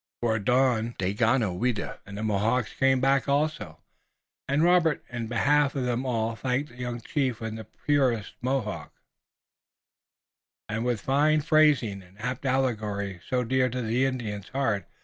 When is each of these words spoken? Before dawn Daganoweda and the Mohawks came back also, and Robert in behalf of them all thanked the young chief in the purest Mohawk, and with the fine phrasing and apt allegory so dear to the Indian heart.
Before 0.19 0.39
dawn 0.39 0.95
Daganoweda 0.97 1.99
and 2.07 2.17
the 2.17 2.23
Mohawks 2.23 2.73
came 2.73 2.99
back 3.01 3.29
also, 3.29 3.77
and 4.47 4.63
Robert 4.63 5.03
in 5.11 5.27
behalf 5.27 5.75
of 5.75 5.85
them 5.85 6.07
all 6.07 6.35
thanked 6.35 6.69
the 6.69 6.77
young 6.79 7.01
chief 7.01 7.39
in 7.39 7.53
the 7.53 7.65
purest 7.85 8.33
Mohawk, 8.41 8.91
and 10.67 10.83
with 10.83 11.01
the 11.01 11.05
fine 11.05 11.41
phrasing 11.41 12.01
and 12.01 12.19
apt 12.19 12.47
allegory 12.47 13.21
so 13.29 13.43
dear 13.43 13.69
to 13.69 13.83
the 13.83 14.07
Indian 14.07 14.41
heart. 14.41 14.87